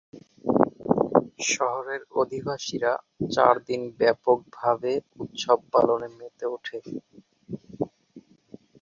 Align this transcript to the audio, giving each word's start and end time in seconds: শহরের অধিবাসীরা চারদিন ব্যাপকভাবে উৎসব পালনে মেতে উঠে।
শহরের 1.47 2.01
অধিবাসীরা 2.21 2.93
চারদিন 3.31 3.81
ব্যাপকভাবে 3.99 4.91
উৎসব 5.19 5.59
পালনে 5.73 6.07
মেতে 6.17 6.45
উঠে। 6.47 6.77